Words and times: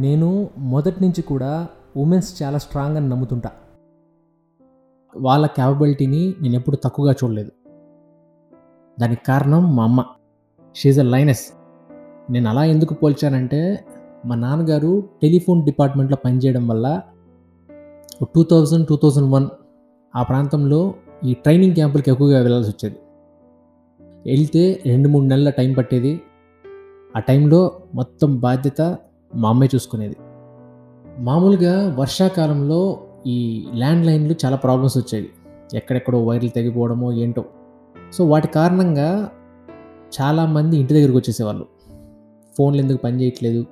నేను 0.00 0.50
మొదటి 0.58 1.02
నుంచి 1.02 1.22
కూడా 1.22 1.68
ఉమెన్స్ 1.96 2.42
చాలా 2.42 2.58
స్ట్రాంగ్ 2.58 2.96
అని 2.96 3.08
నమ్ముతుంటా. 3.08 3.50
వాళ్ళ 5.16 5.46
క్యాపబిలిటీని 5.46 6.34
నేను 6.40 6.54
ఎప్పుడు 6.54 6.76
తక్కువగా 6.76 7.14
చూడలేదు. 7.24 7.50
దానికి 9.00 9.22
కారణం 9.28 9.76
మా 9.76 9.84
అమ్మ. 9.84 10.04
షీజ్ 10.76 11.00
అ 11.00 11.02
లైనెస్ 11.02 11.46
నేను 12.32 12.50
అలా 12.50 12.64
ఎందుకు 12.64 12.94
పోల్చానంటే 12.94 13.84
మా 14.26 14.34
నాన్నగారు 14.34 15.08
టెలిఫోన్ 15.22 15.64
డిపార్ట్మెంట్లో 15.64 16.18
పనిచేయడం 16.24 16.68
వల్ల 16.68 17.02
two 18.22 18.42
thousand 18.42 18.88
two 18.88 18.96
thousand 18.96 19.32
one 19.32 19.46
ఆ 20.16 20.22
ప్రాంతంలో 20.22 20.94
ఈ 21.24 21.34
ట్రైనింగ్ 21.34 21.74
క్యాంపులకి 21.74 22.10
ఎక్కువగా 22.10 22.40
వెళ్ళాల్సి 22.40 22.70
వచ్చేది. 22.70 22.96
వెళ్తే 24.30 24.82
రెండు 24.86 25.08
మూడు 25.08 25.24
నెలల 25.24 25.50
టైం 25.50 25.72
పట్టేది. 25.72 26.20
ఆ 27.16 27.18
టైంలో 27.18 27.80
మొత్తం 27.94 28.40
బాధ్యత 28.40 28.98
మా 29.34 29.48
అమ్మాయి 29.48 29.70
చూసుకునేది. 29.74 30.16
మామూలుగా 31.18 31.94
వర్షాకాలంలో 31.94 33.02
ఈ 33.26 33.68
ల్యాండ్ 33.74 34.06
లైన్లు 34.06 34.34
చాలా 34.44 34.56
ప్రాబ్లమ్స్ 34.56 34.98
వచ్చేవి. 34.98 35.30
ఎక్కడెక్కడో 35.74 36.24
వైర్లు 36.24 36.48
తెగిపోవడమో 36.48 37.12
ఏంటో. 37.12 37.44
సో 38.12 38.26
వాటి 38.26 38.48
కారణంగా 38.48 39.32
చాలామంది 40.20 40.76
ఇంటి 40.76 40.94
దగ్గరికి 40.94 41.16
వచ్చేసేవాళ్ళు. 41.16 41.66
ఫోన్లు 42.58 42.82
ఎందుకు 42.82 42.98
పని 43.04 43.22
చేయట్లేదు? 43.22 43.66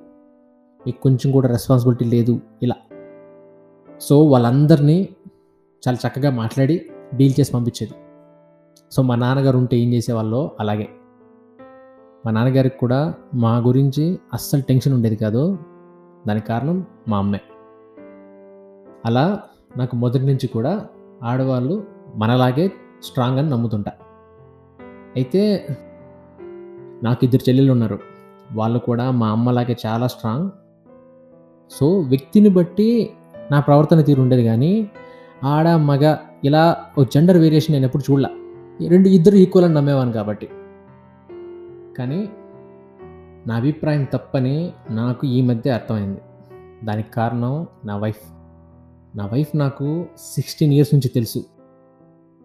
మీకు 0.85 1.01
కొంచెం 1.01 1.31
కూడా 1.31 1.47
రెస్పాన్సిబిలిటీ 1.47 2.05
లేదు. 2.05 2.39
ఇలా. 2.63 2.75
సో 4.01 4.23
వాళ్ళందరినీ 4.23 5.09
చాలా 5.87 5.97
చక్కగా 6.07 6.29
మాట్లాడి 6.29 6.85
డీల్ 7.15 7.33
చేసి 7.39 7.51
పంపించేది. 7.51 7.93
సో 8.91 9.01
మా 9.01 9.15
నాన్నగారు 9.15 9.57
ఉంటే 9.57 9.77
ఏం 9.77 9.93
చేసేవాళ్ళో 9.93 10.51
అలాగే. 10.59 10.89
మా 12.25 12.31
నాన్నగారికి 12.31 12.77
కూడా 12.77 13.13
మా 13.33 13.57
గురించి 13.57 14.19
అస్సలు 14.33 14.61
టెన్షన్ 14.61 14.93
ఉండేది 14.93 15.15
కాదు. 15.15 15.57
దానికి 16.27 16.47
కారణం 16.47 16.85
మా 17.07 17.17
అమ్మే. 17.17 17.39
అలా 19.05 19.39
నాకు 19.77 19.95
మొదటి 19.95 20.25
నుంచి 20.25 20.47
కూడా 20.47 20.85
ఆడవాళ్ళు 21.23 21.83
మనలాగే 22.15 22.71
స్ట్రాంగ్ 23.03 23.39
అని 23.39 23.49
నమ్ముతుంటా. 23.49 23.91
అయితే 25.15 25.67
నాకు 27.03 27.23
ఇద్దరు 27.23 27.49
చెల్లెళ్ళు 27.49 27.71
ఉన్నారు. 27.71 27.99
వాళ్ళు 28.53 28.79
కూడా 28.79 29.11
మా 29.11 29.27
అమ్మలాగే 29.29 29.77
చాలా 29.85 30.07
స్ట్రాంగ్. 30.07 30.49
సో 31.71 31.99
వ్యక్తిని 31.99 32.49
బట్టి 32.49 33.09
నా 33.51 33.59
ప్రవర్తన 33.59 34.01
తీరు 34.01 34.21
ఉండేది 34.21 34.43
కానీ 34.43 34.89
ఆడ 35.43 35.67
మగ 35.67 36.15
ఇలా 36.43 36.77
ఓ 36.99 37.03
జెండర్ 37.03 37.37
వేరియేషన్ 37.37 37.73
నేను 37.73 37.85
ఎప్పుడు 37.85 38.11
చూడలే 38.11 38.87
రెండు 38.87 39.09
ఇద్దరు 39.09 39.35
ఈక్వల్ 39.35 39.65
అని 39.65 39.73
నమ్మేవాను 39.73 40.11
కాబట్టి. 40.11 40.49
కానీ 41.99 42.29
నా 43.47 43.55
అభిప్రాయం 43.55 44.03
తప్పని 44.03 44.71
నాకు 44.89 45.27
ఈ 45.27 45.41
మధ్య 45.41 45.71
అర్థమైంది. 45.71 46.21
దానికి 46.85 47.11
కారణం 47.11 47.67
నా 47.85 47.97
వైఫ్. 47.97 48.21
నా 49.17 49.25
వైఫ్ 49.25 49.57
నాకు 49.57 50.05
సిక్స్టీన్ 50.17 50.73
ఇయర్స్ 50.73 50.93
నుంచి 50.93 51.09
తెలుసు. 51.09 51.45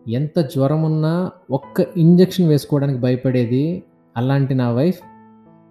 ఎంత 0.09 0.39
జ్వరం 0.39 0.83
ఉన్నా 0.83 1.31
ఒక్క 1.51 1.87
ఇంజెక్షన్ 1.97 2.49
వేసుకోవడానికి 2.49 3.01
భయపడేది 3.01 3.83
అలాంటి 4.17 4.55
నా 4.55 4.73
వైఫ్ 4.73 5.01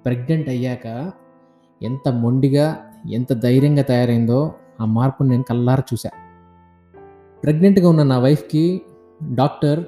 ప్రెగ్నెంట్ 0.05 0.49
అయ్యాక 0.49 1.11
ఎంత 1.81 2.09
మొండిగా 2.09 2.77
ఎంత 3.11 3.33
ధైర్యంగా 3.33 3.81
తయారైందో 3.81 4.55
ఆ 4.81 4.85
మార్పును 4.85 5.29
నేను 5.29 5.43
కల్లారా 5.43 5.83
చూశా. 5.93 6.09
ప్రెగ్నెంట్గా 7.43 7.89
ఉన్న 7.89 8.03
నా 8.03 8.19
వైఫ్కి 8.19 8.81
డాక్టర్ 9.33 9.83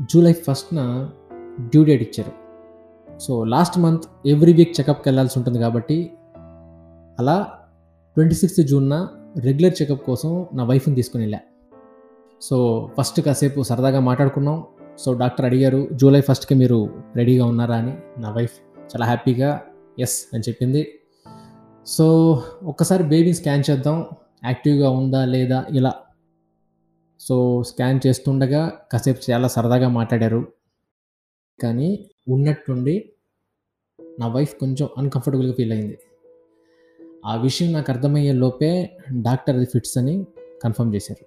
జూలై 0.00 0.32
ఫస్ట్న 0.32 1.10
డ్యూ 1.60 1.84
డేట్ 1.84 2.02
ఇచ్చారు. 2.02 2.41
So 3.20 3.44
last 3.44 3.78
month 3.78 4.28
every 4.28 4.52
week 4.52 4.80
చెకప్కి 4.80 5.08
వెళ్ళాల్సి 5.08 5.38
ఉంటుంది 5.38 5.58
కాబట్టి 5.58 6.12
అలా 7.18 7.46
ట్వంటీ 8.14 8.34
సిక్స్త్ 8.34 8.62
జూన్న 8.62 9.08
రెగ్యులర్ 9.38 9.82
చెకప్ 9.82 10.06
కోసం 10.06 10.46
నా 10.54 10.64
వైఫ్ని 10.64 10.94
తీసుకుని 10.94 11.22
వెళ్ళా. 11.22 11.38
సో 12.42 12.90
ఫస్ట్ 13.00 13.20
కాసేపు 13.20 13.62
సరదాగా 13.62 14.00
మాట్లాడుకున్నాం. 14.00 14.64
సో 14.98 15.12
డాక్టర్ 15.12 15.46
అడిగారు 15.46 15.88
జూలై 15.92 16.20
ఫస్ట్కి 16.20 16.54
మీరు 16.54 17.02
రెడీగా 17.16 17.44
ఉన్నారా? 17.46 17.76
అని. 17.76 18.20
నా 18.20 18.30
వైఫ్ 18.30 18.52
చాలా 18.84 19.06
హ్యాపీగా 19.06 19.60
ఎస్ 19.98 20.24
అని 20.34 20.42
చెప్పింది. 20.48 20.98
సో 21.86 22.38
ఒక్కసారి 22.62 23.04
బేబీని 23.04 23.34
స్కాన్ 23.34 23.62
చేద్దాం. 23.70 24.06
యాక్టివ్గా 24.44 24.90
ఉందా 24.90 25.24
లేదా 25.24 25.64
ఇలా. 25.70 25.94
సో 27.20 27.62
స్కాన్ 27.62 28.00
చేస్తుండగా 28.06 28.72
కాసేపు 28.92 29.30
చాలా 29.30 29.48
సరదాగా 29.48 29.88
మాట్లాడారు. 29.88 30.46
కానీ 31.60 32.10
ఉన్నట్టుండి 32.28 33.12
నా 34.20 34.28
వైఫ్ 34.28 34.58
కొంచెం 34.58 34.88
అన్కంఫర్టబుల్గా 34.98 35.52
ఫీల్ 35.52 35.72
అయింది. 35.72 35.98
ఆ 37.26 37.36
విషయం 37.36 37.72
నాకు 37.72 37.92
అర్థమయ్యే 37.92 38.32
లోపే 38.32 38.90
డాక్టర్ 39.22 39.56
అది 39.56 39.64
ఫిట్స్ 39.64 39.98
అని 39.98 40.26
కన్ఫర్మ్ 40.62 40.94
చేశారు. 40.94 41.24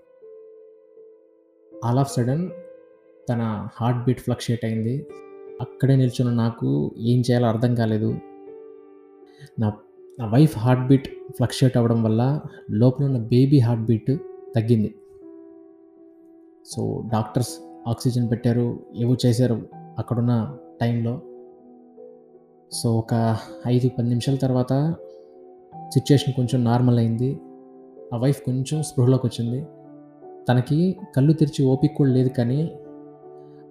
ఆల్ 1.86 2.00
ఆఫ్ 2.00 2.14
సడన్ 2.14 2.50
తన 3.30 3.68
హార్ట్ 3.74 4.06
బీట్ 4.06 4.20
ఫ్లక్చుయేట్ 4.20 4.66
అయింది. 4.66 5.06
అక్కడే 5.62 5.96
నిల్చున్న 5.96 6.32
నాకు 6.32 6.96
ఏం 6.98 7.22
చేయాలో 7.22 7.48
అర్థం 7.48 7.76
కాలేదు. 7.76 8.20
నా 9.60 9.78
నా 10.20 10.28
వైఫ్ 10.28 10.58
హార్ట్ 10.58 10.88
బీట్ 10.88 11.08
ఫ్లక్చుయేట్ 11.08 11.78
అవ్వడం 11.78 12.04
వల్ల 12.04 12.42
లోపల 12.72 13.06
ఉన్న 13.06 13.18
బేబీ 13.18 13.60
హార్ట్ 13.60 13.84
బీట్ 13.84 14.18
తగ్గింది. 14.56 14.96
సో 16.66 17.04
డాక్టర్స్ 17.14 17.60
ఆక్సిజన్ 17.88 18.32
పెట్టారు 18.32 18.86
ఏవో 18.96 19.18
చేశారు. 19.26 19.85
అక్కడున్న 20.00 20.58
టైంలో. 20.82 21.22
సో 22.72 22.98
ఒక 22.98 23.14
ఐదు 23.68 23.88
పది 23.88 24.10
నిమిషాల 24.10 24.36
తర్వాత 24.36 24.74
సిచ్యుయేషన్ 25.94 26.34
కొంచెం 26.34 26.64
నార్మల్ 26.64 27.00
అయింది. 27.00 27.40
ఆ 28.14 28.18
వైఫ్ 28.18 28.42
కొంచెం 28.46 28.84
స్పృహలోకి 28.84 29.26
వచ్చింది. 29.28 29.60
తనకి 30.50 30.98
కళ్ళు 31.16 31.34
తెరిచి 31.34 31.66
ఓపిక 31.66 31.94
కూడా 31.98 32.10
లేదు 32.10 32.30
కానీ 32.30 32.72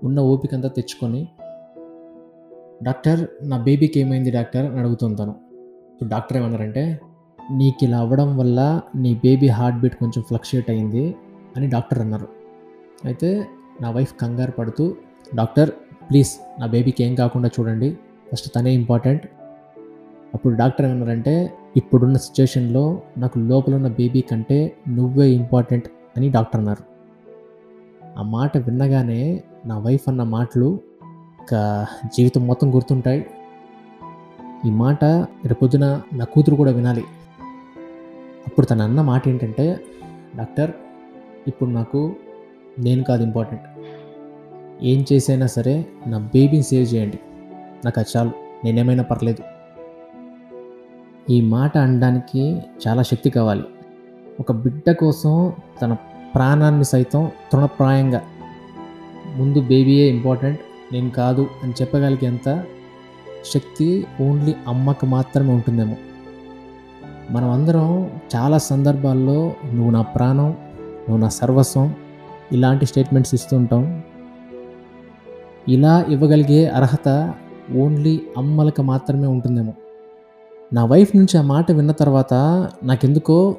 ఉన్న 0.04 0.20
ఓపిక 0.20 0.54
అంతా 0.54 0.68
తెచ్చుకొని 0.68 1.28
డాక్టర్ 2.82 3.20
నా 3.42 3.56
బేబీకి 3.62 4.00
ఏమైంది 4.00 4.30
డాక్టర్ 4.30 4.66
అని 4.66 4.78
అడుగుతుంది 4.78 5.16
తను. 5.16 5.34
సో 6.00 6.06
డాక్టర్ 6.06 6.36
ఏమన్నారంటే 6.36 7.00
నీకు 7.50 7.84
ఇలా 7.84 7.98
అవ్వడం 7.98 8.36
వల్ల 8.36 8.80
నీ 8.96 9.14
బేబీ 9.14 9.48
హార్ట్ 9.48 9.78
బీట్ 9.78 9.94
కొంచెం 9.94 10.22
ఫ్లక్చుయేట్ 10.22 10.70
అయింది 10.70 11.16
అని 11.56 11.66
డాక్టర్ 11.68 11.98
అన్నారు. 11.98 12.28
అయితే 13.04 13.46
నా 13.80 13.90
వైఫ్ 13.90 14.14
కంగారు 14.20 14.50
పడుతూ 14.50 14.94
డాక్టర్ 15.34 15.70
ప్లీజ్ 16.10 16.60
నా 16.60 16.66
బేబీకి 16.66 17.04
ఏం 17.04 17.14
కాకుండా 17.14 17.50
చూడండి. 17.60 17.98
ఫస్ట్ 18.32 18.54
తనే 18.54 18.74
ఇంపార్టెంట్. 18.74 19.26
అప్పుడు 20.34 20.54
డాక్టర్ 20.54 20.86
ఏమన్నారంటే 20.86 21.52
ఇప్పుడున్న 21.76 22.16
సిచ్యువేషన్లో 22.16 23.02
నాకు 23.18 23.38
లోపల 23.38 23.74
ఉన్న 23.74 23.88
బేబీ 23.88 24.20
కంటే 24.20 24.76
నువ్వే 24.88 25.30
ఇంపార్టెంట్ 25.30 25.88
అని 26.16 26.30
డాక్టర్ 26.30 26.60
అన్నారు. 26.60 26.84
ఆ 28.18 28.22
మాట 28.22 28.58
విన్నగానే 28.58 29.42
నా 29.66 29.78
వైఫ్ 29.78 30.08
అన్న 30.08 30.22
మాటలు 30.22 30.80
ఇంకా 31.40 31.86
జీవితం 32.04 32.46
మొత్తం 32.46 32.74
గుర్తుంటాయి. 32.74 33.26
ఈ 34.66 34.70
మాట 34.70 35.04
రేపొద్దున 35.44 36.02
నా 36.12 36.24
కూతురు 36.24 36.56
కూడా 36.56 36.70
వినాలి. 36.70 37.04
అప్పుడు 38.46 38.66
తన 38.66 38.82
అన్న 38.82 39.00
మాట 39.00 39.28
ఏంటంటే 39.28 39.80
డాక్టర్ 40.36 40.70
ఇప్పుడు 41.46 41.70
నాకు 41.70 42.16
నేను 42.78 43.02
కాదు 43.02 43.22
ఇంపార్టెంట్. 43.22 43.64
ఏం 44.84 45.04
చేసైనా 45.12 45.46
సరే 45.46 45.86
నా 46.06 46.18
బేబీని 46.18 46.62
సేవ్ 46.62 46.94
చేయండి. 46.94 47.18
నాకు 47.84 48.00
అది 48.00 48.18
చాలు. 48.18 48.30
నేనేమైనా 48.64 49.02
పర్లేదు. 49.02 49.42
ఈ 51.32 51.40
మాట 51.40 51.78
అనడానికి 51.78 52.62
చాలా 52.88 53.02
శక్తి 53.02 53.30
కావాలి. 53.30 53.62
ఒక 54.40 54.52
బిడ్డ 54.52 54.92
కోసం 54.92 55.52
తన 55.82 55.96
ప్రాణాన్ని 56.34 56.84
సైతం 56.84 57.30
తృణప్రాయంగా. 57.52 58.22
ముందు 59.36 59.60
బేబీయే 59.60 60.08
ఇంపార్టెంట్. 60.08 60.60
నేను 60.92 61.10
కాదు 61.10 61.46
అని 61.62 61.72
చెప్పగలిగేంత 61.72 62.64
శక్తి 63.54 64.06
ఓన్లీ 64.20 64.54
అమ్మకు 64.68 65.06
మాత్రమే 65.06 65.52
ఉంటుందేమో. 65.52 65.96
మనం 67.30 67.50
అందరం 67.50 68.10
చాలా 68.36 68.58
సందర్భాల్లో 68.58 69.52
నువ్వు 69.72 69.90
నా 69.90 70.02
ప్రాణం 70.02 70.46
నువ్వు 70.46 71.16
నా 71.16 71.28
సర్వస్వం 71.28 71.94
ఇలాంటి 72.52 72.86
స్టేట్మెంట్స్ 72.86 73.34
ఇస్తుంటాం 73.34 74.02
ఇలా 75.68 76.04
ఇవ్వగలిగే 76.08 76.66
అర్హత 76.66 77.34
ఓన్లీ 77.76 78.22
అమ్మలకు 78.36 78.82
మాత్రమే 78.82 79.26
ఉంటుందేమో. 79.26 79.72
నా 80.72 80.84
వైఫ్ 80.84 81.16
నుంచి 81.16 81.38
ఆ 81.38 81.42
మాట 81.42 81.72
విన్న 81.72 81.92
తర్వాత 81.92 82.34
నాకెందుకో 82.82 83.56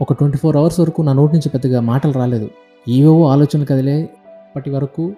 ఒక 0.00 0.12
ట్వంటీ 0.12 0.38
ఫోర్ 0.38 0.56
అవర్స్ 0.56 0.80
వరకు 0.80 1.02
నా 1.02 1.12
నోటి 1.12 1.32
నుంచి 1.32 1.48
పెద్దగా 1.48 1.80
మాటలు 1.80 2.12
రాలేదు. 2.12 2.50
ఏవేవో 2.88 3.28
ఆలోచనలు 3.28 3.64
కదిలే 3.64 4.00
ఇప్పటి 4.00 4.70
వరకు 4.70 5.12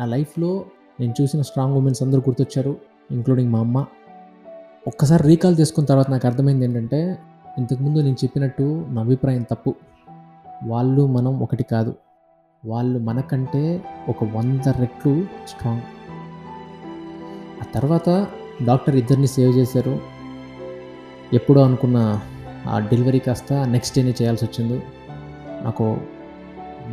నా 0.00 0.06
లైఫ్లో 0.06 0.64
నేను 1.00 1.14
చూసిన 1.22 1.42
స్ట్రాంగ్ 1.42 1.74
ఉమెన్స్ 1.74 2.02
అందరూ 2.02 2.20
గుర్తొచ్చారు 2.20 2.76
ఇంక్లూడింగ్ 3.10 3.52
మా 3.52 3.58
అమ్మ. 3.58 3.86
ఒక్కసారి 4.86 5.22
రీకాల్ 5.22 5.56
చేసుకున్న 5.60 5.86
తర్వాత 5.86 6.10
నాకు 6.10 6.26
అర్థమైంది 6.26 6.64
ఏంటంటే 6.64 7.18
ఇంతకుముందు 7.58 7.98
నేను 7.98 8.16
చెప్పినట్టు 8.24 8.86
నా 8.88 9.02
అభిప్రాయం 9.02 9.42
తప్పు. 9.42 9.74
వాళ్ళు 10.64 11.06
మనం 11.06 11.40
ఒకటి 11.40 11.64
కాదు. 11.64 11.94
వాళ్ళు 12.66 12.98
మనకంటే 12.98 13.84
ఒక 14.08 14.24
వంద 14.24 14.68
రెట్లు 14.68 15.26
స్ట్రాంగ్ 15.48 15.80
ఆ 17.62 17.64
తర్వాత 17.74 18.26
డాక్టర్ 18.64 18.96
ఇద్దరిని 18.96 19.26
సేవ్ 19.26 19.52
చేశారు. 19.58 20.00
ఎప్పుడో 21.32 21.64
అనుకున్న 21.64 22.20
ఆ 22.66 22.78
డెలివరీ 22.78 23.18
కాస్త 23.18 23.52
నెక్స్ట్ 23.52 23.96
డేనే 23.96 24.14
చేయాల్సి 24.22 24.44
వచ్చింది. 24.44 24.82
నాకు 25.62 25.96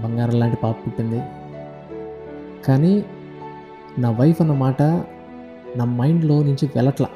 బంగారం 0.03 0.39
లాంటి 0.39 0.57
పాప 0.57 0.75
పుట్టింది. 0.87 1.21
కానీ 2.65 3.05
నా 3.99 4.11
వైఫ్ 4.11 4.41
అన్న 4.41 4.53
మాట 4.53 4.81
నా 5.75 5.85
మైండ్లో 5.85 6.43
నుంచి 6.43 6.69
వెళ్ళట్లా 6.75 7.09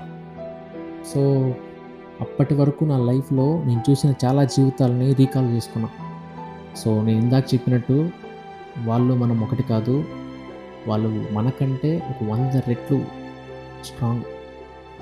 సో 1.13 1.21
అప్పటి 2.21 2.56
వరకు 2.56 2.86
నా 2.86 2.98
లైఫ్లో 2.98 3.63
నేను 3.63 3.83
చూసిన 3.89 4.13
చాలా 4.25 4.44
జీవితాలని 4.44 5.13
రీకాల్ 5.13 5.50
చేసుకున్నా. 5.51 5.89
సో 6.75 7.01
నేను 7.01 7.21
ఇందాక 7.21 7.53
చెప్పినట్టు 7.53 8.09
వాళ్ళు 8.80 9.14
మనం 9.14 9.44
ఒకటి 9.44 9.64
కాదు 9.64 10.04
వాళ్ళు 10.88 11.26
మనకంటే 11.32 12.04
ఒక 12.10 12.30
వంద 12.30 12.62
రెట్లు 12.68 13.02
స్ట్రాంగ్ 13.86 14.24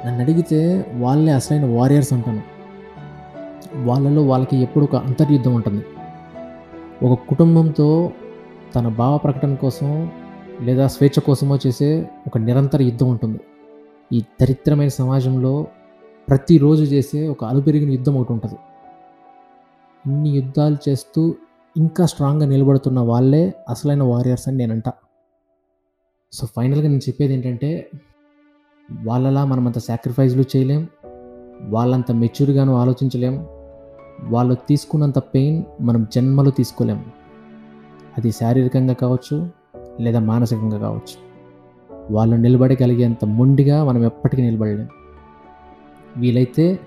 నన్ను 0.05 0.21
అడిగితే 0.21 0.91
వాళ్ళే 0.93 1.31
అసలైన 1.31 1.65
వారియర్స్ 1.65 2.13
అంటాను. 2.13 2.41
వాళ్ళలో 3.75 4.23
వాళ్ళకి 4.23 4.57
ఎప్పుడు 4.57 4.83
ఒక 4.83 4.95
అంతర్యుద్ధం 4.95 5.55
ఉంటుంది. 5.55 5.85
ఒక 7.05 7.19
కుటుంబంతో 7.29 8.11
తన 8.75 8.87
భావ 8.87 9.17
ప్రకటన 9.17 9.55
కోసం 9.55 10.11
లేదా 10.61 10.87
స్వేచ్ఛ 10.87 11.21
కోసమో 11.21 11.59
చేసే 11.67 12.09
ఒక 12.27 12.37
నిరంతర 12.37 12.81
యుద్ధం 12.81 13.09
ఉంటుంది. 13.09 13.39
ఈ 14.13 14.23
దరిద్రమైన 14.41 14.87
సమాజంలో 14.87 15.67
ప్రతిరోజు 16.29 16.83
చేసే 16.83 17.27
ఒక 17.27 17.45
అలుపెరిగిన 17.45 17.89
యుద్ధం 17.89 18.15
ఒకటి 18.15 18.33
ఉంటుంది. 18.33 18.55
ఇన్ని 20.05 20.29
యుద్ధాలు 20.29 20.77
చేస్తూ 20.89 21.35
ఇంకా 21.79 22.05
స్ట్రాంగ్గా 22.05 22.49
నిలబడుతున్న 22.49 22.99
వాళ్ళే 22.99 23.53
అసలైన 23.69 24.03
వారియర్స్ 24.03 24.47
అని 24.47 24.57
నేనంట. 24.57 24.83
సో 26.33 26.47
ఫైనల్గా 26.55 26.87
నేను 26.87 26.97
చెప్పేది 26.97 27.33
ఏంటంటే 27.33 27.89
వాళ్ళలా 29.03 29.45
మనం 29.45 29.65
అంత 29.65 29.77
సాక్రిఫైస్లు 29.77 30.41
చేయలేం. 30.41 30.87
వాళ్ళంత 31.61 32.11
మెచ్యూర్గాను 32.11 32.75
ఆలోచించలేం. 32.75 33.45
వాళ్ళు 34.21 34.53
తీసుకున్నంత 34.53 35.19
పెయిన్ 35.19 35.63
మనం 35.81 36.07
జన్మలో 36.15 36.51
తీసుకోలేం. 36.51 37.05
అది 38.17 38.31
శారీరకంగా 38.31 38.93
కావచ్చు 38.93 39.49
లేదా 39.99 40.19
మానసికంగా 40.19 40.77
కావచ్చు. 40.77 41.29
వాళ్ళు 42.11 42.35
నిలబడగలిగేంత 42.35 43.25
మొండిగా 43.25 43.83
మనం 43.83 44.03
ఎప్పటికీ 44.03 44.41
నిలబడలేం. 44.41 44.87
వీలైతే 46.17 46.79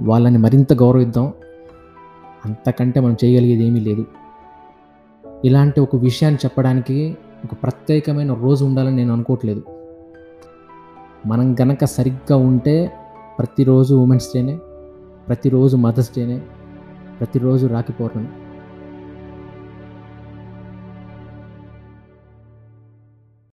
వాళ్ళని 0.00 0.38
మరింత 0.38 0.72
గౌరవిద్దాం. 0.72 1.32
అంతకంటే 2.46 3.00
మనం 3.00 3.16
చేయగలిగేది 3.24 3.64
ఏమీ 3.64 3.80
లేదు. 3.80 4.06
ఇలాంటి 5.44 5.80
ఒక 5.80 5.96
విషయాన్ని 5.96 6.38
చెప్పడానికి 6.44 7.16
ఒక 7.44 7.62
ప్రత్యేకమైన 7.62 8.32
రోజు 8.32 8.64
ఉండాలని 8.64 8.96
నేను 8.96 9.12
అనుకోవట్లేదు. 9.12 9.62
మనం 11.26 11.56
గనక 11.60 11.84
సరిగ్గా 11.84 12.36
ఉంటే 12.36 12.92
ప్రతిరోజు 13.38 13.94
ఉమెన్స్ 13.94 14.28
డేనే 14.34 14.58
ప్రతిరోజు 15.28 15.76
మదర్స్ 15.76 16.10
డేనే 16.16 16.38
ప్రతిరోజు 17.18 17.66
రాఖీ 17.66 17.92
పౌర్ణమి. 17.92 18.28